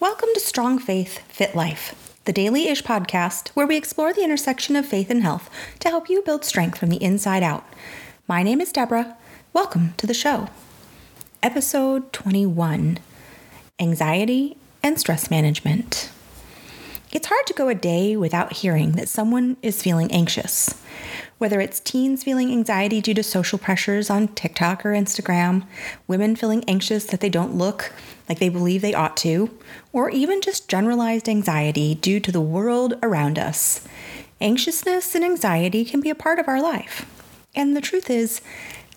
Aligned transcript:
Welcome 0.00 0.30
to 0.32 0.40
Strong 0.40 0.78
Faith, 0.78 1.18
Fit 1.28 1.54
Life, 1.54 2.14
the 2.24 2.32
daily 2.32 2.68
ish 2.68 2.82
podcast 2.82 3.50
where 3.50 3.66
we 3.66 3.76
explore 3.76 4.14
the 4.14 4.24
intersection 4.24 4.74
of 4.74 4.86
faith 4.86 5.10
and 5.10 5.22
health 5.22 5.50
to 5.80 5.90
help 5.90 6.08
you 6.08 6.22
build 6.22 6.42
strength 6.42 6.78
from 6.78 6.88
the 6.88 7.02
inside 7.02 7.42
out. 7.42 7.66
My 8.26 8.42
name 8.42 8.62
is 8.62 8.72
Deborah. 8.72 9.18
Welcome 9.52 9.92
to 9.98 10.06
the 10.06 10.14
show. 10.14 10.48
Episode 11.42 12.14
21 12.14 12.98
Anxiety 13.78 14.56
and 14.82 14.98
Stress 14.98 15.30
Management. 15.30 16.10
It's 17.12 17.26
hard 17.26 17.46
to 17.48 17.52
go 17.52 17.68
a 17.68 17.74
day 17.74 18.16
without 18.16 18.54
hearing 18.54 18.92
that 18.92 19.10
someone 19.10 19.58
is 19.60 19.82
feeling 19.82 20.10
anxious. 20.12 20.82
Whether 21.40 21.58
it's 21.62 21.80
teens 21.80 22.22
feeling 22.22 22.52
anxiety 22.52 23.00
due 23.00 23.14
to 23.14 23.22
social 23.22 23.58
pressures 23.58 24.10
on 24.10 24.28
TikTok 24.28 24.84
or 24.84 24.92
Instagram, 24.92 25.64
women 26.06 26.36
feeling 26.36 26.62
anxious 26.68 27.06
that 27.06 27.20
they 27.20 27.30
don't 27.30 27.54
look 27.54 27.94
like 28.28 28.38
they 28.38 28.50
believe 28.50 28.82
they 28.82 28.92
ought 28.92 29.16
to, 29.16 29.48
or 29.90 30.10
even 30.10 30.42
just 30.42 30.68
generalized 30.68 31.30
anxiety 31.30 31.94
due 31.94 32.20
to 32.20 32.30
the 32.30 32.42
world 32.42 32.92
around 33.02 33.38
us. 33.38 33.88
Anxiousness 34.38 35.14
and 35.14 35.24
anxiety 35.24 35.82
can 35.82 36.02
be 36.02 36.10
a 36.10 36.14
part 36.14 36.38
of 36.38 36.46
our 36.46 36.60
life. 36.60 37.06
And 37.54 37.74
the 37.74 37.80
truth 37.80 38.10
is, 38.10 38.42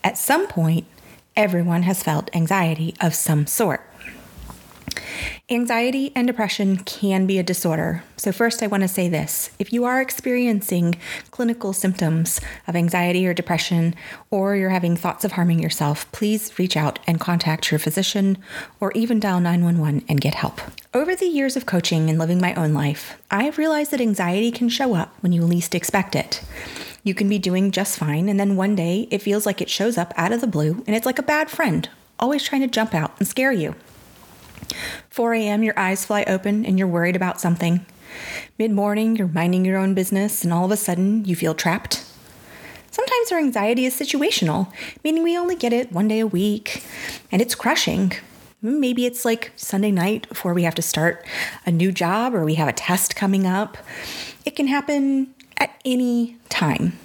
at 0.04 0.18
some 0.18 0.46
point, 0.46 0.84
everyone 1.34 1.84
has 1.84 2.02
felt 2.02 2.28
anxiety 2.36 2.94
of 3.00 3.14
some 3.14 3.46
sort. 3.46 3.90
Anxiety 5.50 6.10
and 6.14 6.26
depression 6.26 6.78
can 6.78 7.26
be 7.26 7.38
a 7.38 7.42
disorder. 7.42 8.02
So, 8.16 8.32
first, 8.32 8.62
I 8.62 8.66
want 8.66 8.82
to 8.82 8.88
say 8.88 9.08
this 9.08 9.50
if 9.58 9.72
you 9.72 9.84
are 9.84 10.00
experiencing 10.00 10.96
clinical 11.30 11.72
symptoms 11.72 12.40
of 12.66 12.74
anxiety 12.74 13.26
or 13.26 13.34
depression, 13.34 13.94
or 14.30 14.56
you're 14.56 14.70
having 14.70 14.96
thoughts 14.96 15.24
of 15.24 15.32
harming 15.32 15.60
yourself, 15.60 16.10
please 16.12 16.58
reach 16.58 16.76
out 16.76 16.98
and 17.06 17.20
contact 17.20 17.70
your 17.70 17.78
physician 17.78 18.38
or 18.80 18.92
even 18.92 19.20
dial 19.20 19.40
911 19.40 20.04
and 20.08 20.20
get 20.20 20.34
help. 20.34 20.60
Over 20.94 21.14
the 21.14 21.26
years 21.26 21.56
of 21.56 21.66
coaching 21.66 22.08
and 22.08 22.18
living 22.18 22.40
my 22.40 22.54
own 22.54 22.72
life, 22.72 23.20
I 23.30 23.44
have 23.44 23.58
realized 23.58 23.90
that 23.90 24.00
anxiety 24.00 24.50
can 24.50 24.68
show 24.68 24.94
up 24.94 25.14
when 25.20 25.32
you 25.32 25.42
least 25.42 25.74
expect 25.74 26.16
it. 26.16 26.42
You 27.02 27.14
can 27.14 27.28
be 27.28 27.38
doing 27.38 27.70
just 27.70 27.98
fine, 27.98 28.30
and 28.30 28.40
then 28.40 28.56
one 28.56 28.74
day 28.74 29.08
it 29.10 29.20
feels 29.20 29.44
like 29.44 29.60
it 29.60 29.68
shows 29.68 29.98
up 29.98 30.14
out 30.16 30.32
of 30.32 30.40
the 30.40 30.46
blue, 30.46 30.82
and 30.86 30.96
it's 30.96 31.04
like 31.04 31.18
a 31.18 31.22
bad 31.22 31.50
friend, 31.50 31.86
always 32.18 32.42
trying 32.42 32.62
to 32.62 32.66
jump 32.66 32.94
out 32.94 33.12
and 33.18 33.28
scare 33.28 33.52
you. 33.52 33.74
4 35.10 35.34
a.m., 35.34 35.62
your 35.62 35.78
eyes 35.78 36.04
fly 36.04 36.24
open 36.26 36.64
and 36.64 36.78
you're 36.78 36.88
worried 36.88 37.16
about 37.16 37.40
something. 37.40 37.84
Mid 38.58 38.70
morning, 38.70 39.16
you're 39.16 39.28
minding 39.28 39.64
your 39.64 39.78
own 39.78 39.94
business 39.94 40.44
and 40.44 40.52
all 40.52 40.64
of 40.64 40.70
a 40.70 40.76
sudden 40.76 41.24
you 41.24 41.36
feel 41.36 41.54
trapped. 41.54 42.04
Sometimes 42.90 43.32
our 43.32 43.38
anxiety 43.38 43.86
is 43.86 43.98
situational, 43.98 44.72
meaning 45.02 45.24
we 45.24 45.36
only 45.36 45.56
get 45.56 45.72
it 45.72 45.90
one 45.90 46.06
day 46.06 46.20
a 46.20 46.26
week 46.26 46.84
and 47.32 47.42
it's 47.42 47.54
crushing. 47.54 48.12
Maybe 48.62 49.04
it's 49.04 49.24
like 49.24 49.52
Sunday 49.56 49.90
night 49.90 50.28
before 50.28 50.54
we 50.54 50.62
have 50.62 50.76
to 50.76 50.82
start 50.82 51.26
a 51.66 51.70
new 51.70 51.92
job 51.92 52.34
or 52.34 52.44
we 52.44 52.54
have 52.54 52.68
a 52.68 52.72
test 52.72 53.16
coming 53.16 53.46
up. 53.46 53.76
It 54.44 54.56
can 54.56 54.68
happen 54.68 55.34
at 55.58 55.78
any 55.84 56.36
time. 56.48 56.98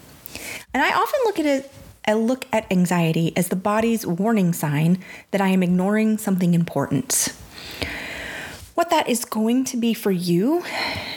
And 0.74 0.84
I 0.84 0.94
often 0.94 1.20
look 1.26 1.40
at 1.40 1.46
it 1.46 1.72
I 2.10 2.14
look 2.14 2.48
at 2.52 2.72
anxiety 2.72 3.34
as 3.38 3.50
the 3.50 3.56
body's 3.56 4.04
warning 4.04 4.52
sign 4.52 5.04
that 5.30 5.42
I 5.42 5.50
am 5.50 5.62
ignoring 5.62 6.18
something 6.18 6.56
important. 6.56 7.36
What 8.76 8.90
that 8.92 9.10
is 9.10 9.26
going 9.26 9.66
to 9.66 9.78
be 9.78 9.94
for 9.94 10.12
you 10.12 10.64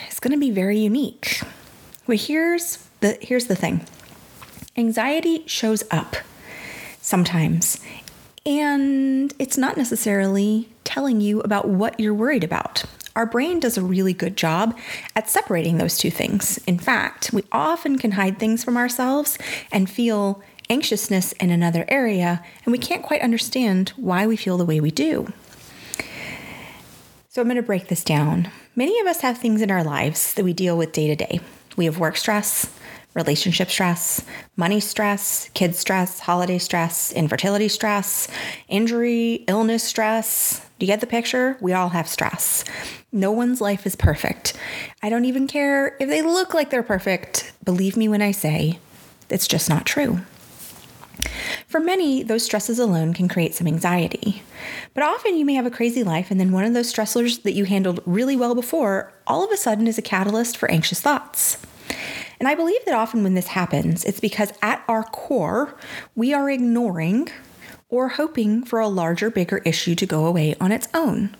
is 0.09 0.19
going 0.19 0.33
to 0.33 0.39
be 0.39 0.51
very 0.51 0.79
unique. 0.79 1.41
Well, 2.07 2.17
here's 2.17 2.85
the 2.99 3.17
here's 3.21 3.45
the 3.45 3.55
thing. 3.55 3.85
Anxiety 4.75 5.43
shows 5.45 5.83
up 5.91 6.17
sometimes, 6.99 7.79
and 8.45 9.33
it's 9.39 9.57
not 9.57 9.77
necessarily 9.77 10.67
telling 10.83 11.21
you 11.21 11.39
about 11.41 11.67
what 11.67 11.99
you're 11.99 12.13
worried 12.13 12.43
about. 12.43 12.83
Our 13.15 13.25
brain 13.25 13.59
does 13.59 13.77
a 13.77 13.81
really 13.81 14.13
good 14.13 14.35
job 14.35 14.77
at 15.15 15.29
separating 15.29 15.77
those 15.77 15.97
two 15.97 16.09
things. 16.09 16.57
In 16.65 16.79
fact, 16.79 17.31
we 17.31 17.43
often 17.51 17.97
can 17.97 18.11
hide 18.11 18.39
things 18.39 18.63
from 18.63 18.75
ourselves 18.75 19.37
and 19.71 19.89
feel 19.89 20.41
anxiousness 20.69 21.31
in 21.33 21.51
another 21.51 21.85
area, 21.87 22.43
and 22.65 22.71
we 22.71 22.77
can't 22.77 23.03
quite 23.03 23.21
understand 23.21 23.89
why 23.95 24.25
we 24.25 24.35
feel 24.35 24.57
the 24.57 24.65
way 24.65 24.79
we 24.79 24.91
do. 24.91 25.31
So 27.33 27.41
I'm 27.41 27.47
going 27.47 27.55
to 27.55 27.63
break 27.63 27.87
this 27.87 28.03
down. 28.03 28.51
Many 28.75 28.99
of 28.99 29.07
us 29.07 29.21
have 29.21 29.39
things 29.39 29.63
in 29.63 29.71
our 29.71 29.83
lives 29.83 30.35
that 30.35 30.45
we 30.45 30.53
deal 30.53 30.77
with 30.77 30.91
day 30.91 31.07
to 31.07 31.15
day. 31.15 31.39
We 31.75 31.85
have 31.85 31.97
work 31.97 32.15
stress, 32.15 32.71
relationship 33.15 33.71
stress, 33.71 34.23
money 34.55 34.79
stress, 34.79 35.49
kid 35.55 35.75
stress, 35.75 36.19
holiday 36.19 36.59
stress, 36.59 37.11
infertility 37.11 37.69
stress, 37.69 38.27
injury, 38.67 39.45
illness 39.47 39.83
stress. 39.83 40.59
Do 40.77 40.85
you 40.85 40.91
get 40.91 41.01
the 41.01 41.07
picture? 41.07 41.57
We 41.59 41.73
all 41.73 41.89
have 41.89 42.07
stress. 42.07 42.65
No 43.11 43.31
one's 43.31 43.59
life 43.59 43.87
is 43.87 43.95
perfect. 43.95 44.53
I 45.01 45.09
don't 45.09 45.25
even 45.25 45.47
care 45.47 45.97
if 45.99 46.07
they 46.09 46.21
look 46.21 46.53
like 46.53 46.69
they're 46.69 46.83
perfect. 46.83 47.51
Believe 47.63 47.97
me 47.97 48.07
when 48.07 48.21
I 48.21 48.29
say 48.29 48.77
it's 49.31 49.47
just 49.47 49.69
not 49.69 49.87
true. 49.87 50.19
For 51.65 51.79
many, 51.79 52.21
those 52.21 52.45
stresses 52.45 52.77
alone 52.77 53.15
can 53.15 53.27
create 53.27 53.55
some 53.55 53.65
anxiety. 53.65 54.43
But 54.93 55.03
often 55.03 55.37
you 55.37 55.45
may 55.45 55.55
have 55.55 55.65
a 55.65 55.71
crazy 55.71 56.03
life, 56.03 56.29
and 56.29 56.39
then 56.39 56.51
one 56.51 56.65
of 56.65 56.73
those 56.73 56.91
stressors 56.93 57.43
that 57.43 57.53
you 57.53 57.65
handled 57.65 58.01
really 58.05 58.35
well 58.35 58.53
before 58.53 59.11
all 59.25 59.43
of 59.43 59.51
a 59.51 59.57
sudden 59.57 59.87
is 59.87 59.97
a 59.97 60.03
catalyst 60.03 60.55
for 60.57 60.69
anxious 60.69 61.01
thoughts. 61.01 61.57
And 62.39 62.47
I 62.47 62.55
believe 62.55 62.83
that 62.85 62.93
often 62.93 63.23
when 63.23 63.33
this 63.33 63.47
happens, 63.47 64.03
it's 64.03 64.19
because 64.19 64.53
at 64.61 64.83
our 64.87 65.03
core, 65.03 65.75
we 66.15 66.33
are 66.33 66.49
ignoring 66.49 67.29
or 67.89 68.09
hoping 68.09 68.63
for 68.63 68.79
a 68.79 68.87
larger, 68.87 69.29
bigger 69.29 69.59
issue 69.59 69.95
to 69.95 70.05
go 70.05 70.25
away 70.25 70.55
on 70.59 70.71
its 70.71 70.87
own. 70.93 71.35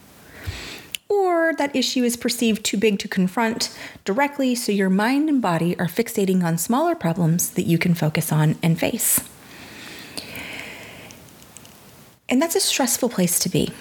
Or 1.09 1.53
that 1.58 1.75
issue 1.75 2.03
is 2.03 2.18
perceived 2.18 2.63
too 2.63 2.78
big 2.78 2.97
to 3.00 3.08
confront 3.08 3.75
directly, 4.06 4.56
so 4.56 4.72
your 4.72 4.90
mind 4.90 5.30
and 5.30 5.42
body 5.42 5.78
are 5.78 5.88
fixating 5.88 6.44
on 6.44 6.58
smaller 6.58 6.96
problems 6.96 7.52
that 7.52 7.63
you 7.63 7.78
can 7.78 7.94
focus 7.94 8.31
on 8.31 8.56
and 8.63 8.80
face. 8.80 9.19
And 12.34 12.42
that's 12.42 12.56
a 12.56 12.60
stressful 12.60 13.10
place 13.10 13.38
to 13.38 13.48
be. 13.48 13.72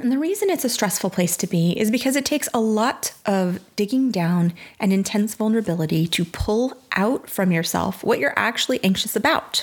And 0.00 0.10
the 0.10 0.18
reason 0.18 0.50
it's 0.50 0.64
a 0.64 0.68
stressful 0.68 1.10
place 1.10 1.36
to 1.36 1.46
be 1.46 1.78
is 1.78 1.88
because 1.88 2.16
it 2.16 2.24
takes 2.24 2.48
a 2.52 2.58
lot 2.58 3.14
of 3.24 3.60
digging 3.76 4.10
down 4.10 4.52
and 4.80 4.92
intense 4.92 5.36
vulnerability 5.36 6.08
to 6.08 6.24
pull 6.24 6.76
out 6.90 7.30
from 7.30 7.52
yourself 7.52 8.02
what 8.02 8.18
you're 8.18 8.36
actually 8.36 8.82
anxious 8.82 9.14
about. 9.14 9.62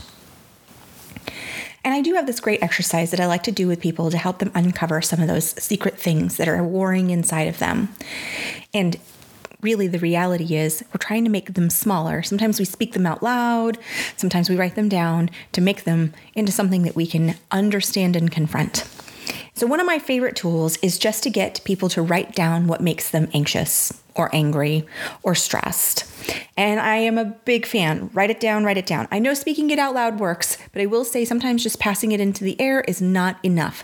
And 1.84 1.94
I 1.94 2.00
do 2.00 2.14
have 2.14 2.26
this 2.26 2.40
great 2.40 2.64
exercise 2.64 3.12
that 3.12 3.20
I 3.20 3.26
like 3.26 3.44
to 3.44 3.52
do 3.52 3.68
with 3.68 3.82
people 3.82 4.10
to 4.12 4.18
help 4.18 4.40
them 4.40 4.52
uncover 4.56 5.02
some 5.02 5.20
of 5.20 5.28
those 5.28 5.62
secret 5.62 6.00
things 6.00 6.38
that 6.38 6.48
are 6.48 6.64
warring 6.64 7.10
inside 7.10 7.50
of 7.50 7.60
them. 7.60 7.94
And 8.74 8.96
really 9.62 9.88
the 9.88 10.00
reality 10.00 10.56
is 10.56 10.84
we're 10.94 10.98
trying 11.00 11.24
to 11.24 11.30
make 11.30 11.54
them 11.54 11.70
smaller. 11.70 12.24
Sometimes 12.24 12.60
we 12.60 12.66
speak 12.66 12.94
them 12.94 13.06
out 13.06 13.22
loud, 13.22 13.78
sometimes 14.18 14.50
we 14.50 14.56
write 14.56 14.76
them 14.76 14.90
down 14.90 15.30
to 15.52 15.62
make 15.62 15.84
them 15.84 16.14
into 16.34 16.52
something 16.52 16.84
that 16.84 16.96
we 16.96 17.06
can 17.06 17.36
understand 17.52 18.16
and 18.16 18.32
confront. 18.32 18.86
So, 19.62 19.68
one 19.68 19.80
of 19.80 19.86
my 19.86 20.00
favorite 20.00 20.36
tools 20.36 20.78
is 20.78 20.98
just 20.98 21.22
to 21.22 21.30
get 21.30 21.62
people 21.66 21.88
to 21.90 22.02
write 22.02 22.34
down 22.34 22.66
what 22.66 22.82
makes 22.82 23.12
them 23.12 23.30
anxious 23.32 23.94
or 24.16 24.34
angry 24.34 24.88
or 25.22 25.36
stressed. 25.36 26.04
And 26.58 26.80
I 26.80 26.96
am 26.96 27.20
a 27.20 27.26
big 27.26 27.68
fan. 27.68 28.10
Write 28.12 28.32
it 28.32 28.40
down, 28.40 28.64
write 28.64 28.80
it 28.80 28.88
down. 28.88 29.08
I 29.12 29.20
know 29.20 29.36
speaking 29.36 29.70
it 29.70 29.78
out 29.78 29.94
loud 29.94 30.20
works, 30.20 30.58
but 30.74 30.82
I 30.82 30.88
will 30.88 31.06
say 31.06 31.26
sometimes 31.26 31.62
just 31.62 31.80
passing 31.80 32.12
it 32.12 32.20
into 32.20 32.44
the 32.44 32.60
air 32.60 32.82
is 32.88 33.04
not 33.04 33.38
enough. 33.46 33.84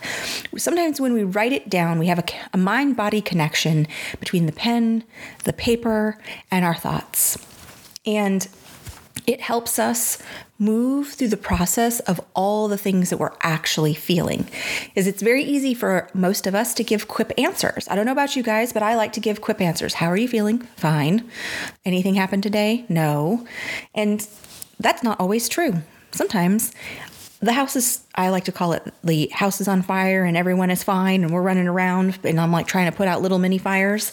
Sometimes 0.57 0.99
when 0.99 1.13
we 1.13 1.23
write 1.23 1.53
it 1.53 1.69
down, 1.69 1.99
we 1.99 2.07
have 2.07 2.17
a, 2.17 2.25
a 2.53 2.57
mind 2.57 2.97
body 2.97 3.21
connection 3.21 3.85
between 4.19 4.47
the 4.47 4.53
pen, 4.53 5.03
the 5.43 5.53
paper, 5.53 6.17
and 6.49 6.65
our 6.65 6.73
thoughts. 6.73 7.37
And 8.03 8.47
it 9.27 9.41
helps 9.41 9.77
us 9.77 10.17
move 10.57 11.09
through 11.09 11.27
the 11.27 11.37
process 11.37 11.99
of 12.01 12.19
all 12.33 12.69
the 12.69 12.77
things 12.77 13.09
that 13.09 13.17
we're 13.17 13.35
actually 13.41 13.93
feeling. 13.93 14.47
Is 14.95 15.05
it's 15.05 15.21
very 15.21 15.43
easy 15.43 15.73
for 15.73 16.09
most 16.13 16.47
of 16.47 16.55
us 16.55 16.73
to 16.75 16.83
give 16.83 17.09
quip 17.09 17.33
answers. 17.37 17.87
I 17.89 17.95
don't 17.95 18.05
know 18.05 18.13
about 18.13 18.37
you 18.37 18.41
guys, 18.41 18.71
but 18.71 18.81
I 18.81 18.95
like 18.95 19.13
to 19.13 19.19
give 19.19 19.41
quip 19.41 19.61
answers. 19.61 19.95
How 19.95 20.07
are 20.07 20.17
you 20.17 20.29
feeling? 20.29 20.59
Fine. 20.77 21.29
Anything 21.85 22.15
happened 22.15 22.43
today? 22.43 22.85
No. 22.87 23.45
And 23.93 24.25
that's 24.79 25.03
not 25.03 25.19
always 25.19 25.49
true. 25.49 25.73
Sometimes 26.11 26.71
the 27.39 27.53
house 27.53 27.75
is 27.75 28.01
i 28.15 28.29
like 28.29 28.45
to 28.45 28.51
call 28.51 28.73
it 28.73 28.91
the 29.03 29.27
house 29.31 29.61
is 29.61 29.67
on 29.67 29.83
fire 29.83 30.23
and 30.23 30.35
everyone 30.35 30.71
is 30.71 30.81
fine 30.81 31.23
and 31.23 31.31
we're 31.31 31.41
running 31.41 31.67
around 31.67 32.17
and 32.23 32.39
i'm 32.39 32.51
like 32.51 32.65
trying 32.65 32.89
to 32.89 32.97
put 32.97 33.07
out 33.07 33.21
little 33.21 33.37
mini 33.37 33.59
fires 33.59 34.11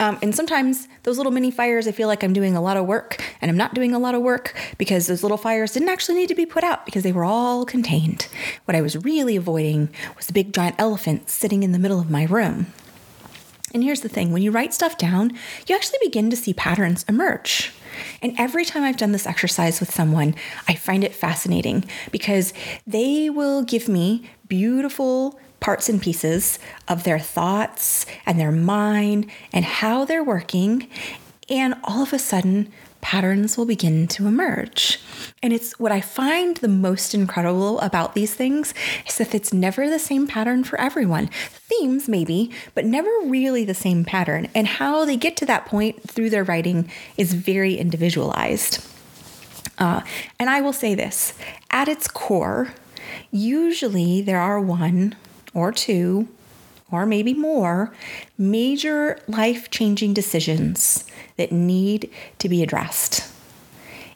um, 0.00 0.18
and 0.22 0.34
sometimes 0.34 0.86
those 1.02 1.16
little 1.16 1.32
mini 1.32 1.50
fires, 1.50 1.88
I 1.88 1.92
feel 1.92 2.06
like 2.06 2.22
I'm 2.22 2.32
doing 2.32 2.54
a 2.54 2.60
lot 2.60 2.76
of 2.76 2.86
work 2.86 3.22
and 3.40 3.50
I'm 3.50 3.56
not 3.56 3.74
doing 3.74 3.94
a 3.94 3.98
lot 3.98 4.14
of 4.14 4.22
work 4.22 4.54
because 4.78 5.06
those 5.06 5.22
little 5.22 5.36
fires 5.36 5.72
didn't 5.72 5.88
actually 5.88 6.16
need 6.16 6.28
to 6.28 6.34
be 6.34 6.46
put 6.46 6.62
out 6.62 6.86
because 6.86 7.02
they 7.02 7.12
were 7.12 7.24
all 7.24 7.64
contained. 7.64 8.28
What 8.64 8.76
I 8.76 8.80
was 8.80 8.96
really 8.96 9.34
avoiding 9.34 9.88
was 10.16 10.26
the 10.26 10.32
big 10.32 10.52
giant 10.52 10.76
elephant 10.78 11.28
sitting 11.28 11.62
in 11.62 11.72
the 11.72 11.78
middle 11.78 11.98
of 11.98 12.10
my 12.10 12.24
room. 12.24 12.66
And 13.74 13.82
here's 13.82 14.00
the 14.00 14.08
thing 14.08 14.32
when 14.32 14.42
you 14.42 14.50
write 14.50 14.72
stuff 14.72 14.96
down, 14.96 15.32
you 15.66 15.74
actually 15.74 15.98
begin 16.02 16.30
to 16.30 16.36
see 16.36 16.54
patterns 16.54 17.04
emerge. 17.08 17.72
And 18.22 18.34
every 18.38 18.64
time 18.64 18.84
I've 18.84 18.96
done 18.96 19.12
this 19.12 19.26
exercise 19.26 19.80
with 19.80 19.92
someone, 19.92 20.36
I 20.68 20.74
find 20.74 21.02
it 21.02 21.14
fascinating 21.14 21.84
because 22.12 22.54
they 22.86 23.28
will 23.28 23.62
give 23.62 23.88
me 23.88 24.30
beautiful 24.46 25.38
parts 25.60 25.88
and 25.88 26.00
pieces 26.00 26.58
of 26.86 27.04
their 27.04 27.18
thoughts 27.18 28.06
and 28.26 28.38
their 28.38 28.52
mind 28.52 29.30
and 29.52 29.64
how 29.64 30.04
they're 30.04 30.24
working. 30.24 30.88
And 31.48 31.74
all 31.84 32.02
of 32.02 32.12
a 32.12 32.18
sudden, 32.18 32.72
patterns 33.00 33.56
will 33.56 33.64
begin 33.64 34.06
to 34.08 34.26
emerge. 34.26 35.00
And 35.42 35.52
it's 35.52 35.78
what 35.78 35.92
I 35.92 36.00
find 36.00 36.56
the 36.56 36.68
most 36.68 37.14
incredible 37.14 37.80
about 37.80 38.14
these 38.14 38.34
things 38.34 38.74
is 39.06 39.18
that 39.18 39.34
it's 39.34 39.52
never 39.52 39.88
the 39.88 39.98
same 39.98 40.26
pattern 40.26 40.64
for 40.64 40.80
everyone. 40.80 41.28
Themes, 41.28 42.08
maybe, 42.08 42.50
but 42.74 42.84
never 42.84 43.10
really 43.24 43.64
the 43.64 43.74
same 43.74 44.04
pattern. 44.04 44.48
And 44.54 44.66
how 44.66 45.04
they 45.04 45.16
get 45.16 45.36
to 45.38 45.46
that 45.46 45.66
point 45.66 46.02
through 46.02 46.30
their 46.30 46.44
writing 46.44 46.90
is 47.16 47.34
very 47.34 47.76
individualized. 47.76 48.84
Uh, 49.78 50.02
and 50.38 50.50
I 50.50 50.60
will 50.60 50.72
say 50.72 50.94
this 50.94 51.34
at 51.70 51.88
its 51.88 52.08
core, 52.08 52.74
usually 53.30 54.20
there 54.20 54.40
are 54.40 54.60
one 54.60 55.14
or 55.54 55.72
two 55.72 56.28
or 56.90 57.04
maybe 57.04 57.34
more 57.34 57.92
major 58.36 59.20
life 59.28 59.70
changing 59.70 60.14
decisions 60.14 61.04
that 61.36 61.52
need 61.52 62.10
to 62.38 62.48
be 62.48 62.62
addressed. 62.62 63.30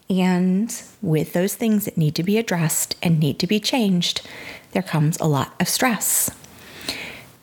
And 0.09 0.83
with 1.01 1.33
those 1.33 1.55
things 1.55 1.85
that 1.85 1.97
need 1.97 2.15
to 2.17 2.23
be 2.23 2.39
addressed 2.39 2.97
and 3.03 3.21
need 3.21 3.39
to 3.41 3.47
be 3.47 3.61
changed, 3.61 4.27
there 4.73 4.83
comes 4.83 5.19
a 5.21 5.27
lot 5.27 5.55
of 5.61 5.69
stress. 5.69 6.31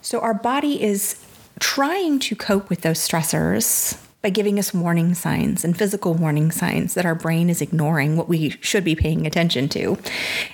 So 0.01 0.19
our 0.19 0.33
body 0.33 0.81
is 0.81 1.23
trying 1.59 2.19
to 2.19 2.35
cope 2.35 2.69
with 2.69 2.81
those 2.81 2.99
stressors 2.99 4.03
by 4.21 4.29
giving 4.29 4.59
us 4.59 4.73
warning 4.73 5.13
signs 5.13 5.63
and 5.63 5.77
physical 5.77 6.13
warning 6.13 6.51
signs 6.51 6.93
that 6.93 7.05
our 7.05 7.15
brain 7.15 7.49
is 7.49 7.61
ignoring 7.61 8.17
what 8.17 8.27
we 8.27 8.49
should 8.61 8.83
be 8.83 8.95
paying 8.95 9.25
attention 9.25 9.69
to. 9.69 9.97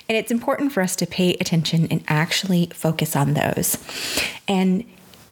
And 0.08 0.16
it's 0.16 0.30
important 0.30 0.72
for 0.72 0.82
us 0.82 0.94
to 0.96 1.06
pay 1.06 1.34
attention 1.34 1.86
and 1.90 2.04
actually 2.06 2.66
focus 2.72 3.16
on 3.16 3.34
those. 3.34 3.76
And 4.46 4.84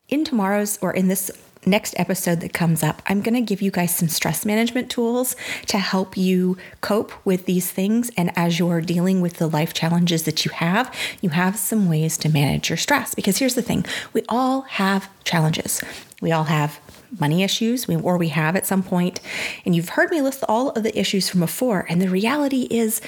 in 0.09 0.25
tomorrow's 0.25 0.79
or 0.83 0.93
in 0.93 1.09
this 1.09 1.31
next 1.67 1.95
episode 1.97 2.41
that 2.41 2.53
comes 2.53 2.83
up, 2.83 3.01
I'm 3.07 3.23
going 3.23 3.35
to 3.35 3.41
give 3.41 3.63
you 3.63 3.71
guys 3.71 3.95
some 3.95 4.09
stress 4.09 4.45
management 4.45 4.91
tools 4.91 5.35
to 5.67 5.79
help 5.79 6.17
you 6.17 6.59
cope 6.81 7.13
with 7.25 7.47
these 7.47 7.71
things. 7.71 8.11
And 8.17 8.31
as 8.37 8.59
you're 8.59 8.81
dealing 8.81 9.21
with 9.21 9.35
the 9.35 9.47
life 9.47 9.73
challenges 9.73 10.25
that 10.25 10.45
you 10.45 10.51
have, 10.51 10.95
you 11.21 11.31
have 11.31 11.57
some 11.57 11.89
ways 11.89 12.19
to 12.19 12.29
manage 12.29 12.69
your 12.69 12.77
stress. 12.77 13.15
Because 13.15 13.39
here's 13.39 13.55
the 13.55 13.63
thing 13.63 13.87
we 14.13 14.23
all 14.29 14.63
have 14.63 15.09
challenges. 15.25 15.83
We 16.21 16.33
all 16.33 16.45
have 16.45 16.79
money 17.21 17.43
issues, 17.43 17.89
or 17.89 18.17
we 18.17 18.29
have 18.29 18.57
at 18.57 18.67
some 18.67 18.83
point. 18.83 19.21
And 19.65 19.75
you've 19.75 19.91
heard 19.91 20.11
me 20.11 20.21
list 20.21 20.45
all 20.49 20.71
of 20.71 20.83
the 20.83 20.99
issues 20.99 21.29
from 21.29 21.41
before. 21.41 21.87
And 21.89 22.01
the 22.01 22.09
reality 22.09 22.67
is 22.71 23.01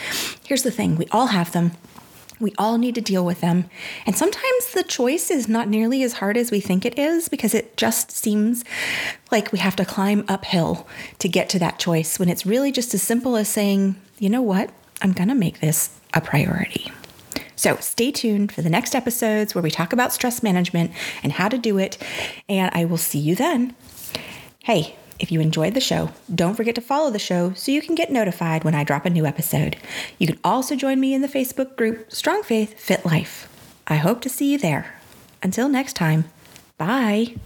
here's 0.45 0.63
the 0.63 0.71
thing 0.71 0.97
we 0.97 1.07
all 1.13 1.29
have 1.29 1.53
them. 1.53 1.73
We 2.39 2.53
all 2.59 2.77
need 2.77 2.95
to 2.97 3.01
deal 3.01 3.25
with 3.25 3.41
them. 3.41 3.65
And 4.05 4.15
sometimes 4.15 4.73
the 4.75 4.83
choice 4.83 5.31
is 5.31 5.49
not 5.49 5.69
nearly 5.69 6.03
as 6.03 6.15
hard 6.15 6.37
as 6.37 6.51
we 6.51 6.61
think 6.61 6.85
it 6.85 6.99
is 6.99 7.29
because 7.29 7.55
it 7.55 7.77
just 7.79 8.11
seems 8.11 8.63
like 9.31 9.53
we 9.53 9.59
have 9.59 9.77
to 9.77 9.87
climb 9.87 10.25
uphill 10.29 10.87
to 11.19 11.29
get 11.29 11.49
to 11.51 11.59
that 11.61 11.79
choice 11.79 12.19
when 12.19 12.29
it's 12.29 12.45
really 12.45 12.73
just 12.73 12.93
as 12.93 13.03
simple 13.03 13.37
as 13.37 13.49
saying, 13.49 13.97
you 14.19 14.29
know 14.29 14.43
what, 14.43 14.71
I'm 15.01 15.13
going 15.13 15.29
to 15.29 15.35
make 15.35 15.61
this 15.61 15.99
a 16.13 16.21
priority. 16.21 16.93
So 17.57 17.77
stay 17.77 18.11
tuned 18.11 18.53
for 18.53 18.61
the 18.61 18.71
next 18.71 18.95
episodes 18.95 19.55
where 19.55 19.63
we 19.63 19.71
talk 19.71 19.95
about 19.95 20.13
stress 20.13 20.43
management 20.43 20.93
and 21.23 21.33
how 21.33 21.49
to 21.49 21.57
do 21.57 21.79
it. 21.79 21.97
And 22.51 22.71
I 22.75 22.85
will 22.85 22.99
see 22.99 23.19
you 23.19 23.35
then. 23.35 23.75
Hey, 24.67 24.97
if 25.21 25.31
you 25.31 25.41
enjoyed 25.41 25.75
the 25.75 25.81
show, 25.81 26.11
don't 26.35 26.57
forget 26.57 26.75
to 26.75 26.81
follow 26.81 27.09
the 27.09 27.21
show 27.21 27.53
so 27.53 27.71
you 27.71 27.81
can 27.81 27.95
get 27.95 28.11
notified 28.11 28.65
when 28.65 28.75
I 28.75 28.83
drop 28.83 29.07
a 29.07 29.11
new 29.11 29.25
episode. 29.25 29.77
You 30.19 30.27
can 30.27 30.41
also 30.43 30.75
join 30.75 30.99
me 30.99 31.15
in 31.15 31.23
the 31.23 31.29
Facebook 31.29 31.77
group 31.77 32.11
Strong 32.11 32.43
Faith 32.43 32.77
Fit 32.77 33.07
Life. 33.07 33.49
I 33.87 33.95
hope 33.95 34.21
to 34.23 34.29
see 34.29 34.51
you 34.51 34.59
there. 34.59 34.97
Until 35.41 35.69
next 35.69 35.93
time, 35.93 36.25
bye. 36.79 37.37